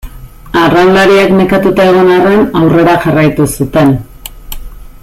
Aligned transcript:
Arraunlariak 0.61 1.35
nekatuta 1.41 1.85
egon 1.91 2.09
arren 2.15 2.43
aurrera 2.63 2.97
jarraitu 3.05 3.49
zuten. 3.59 3.97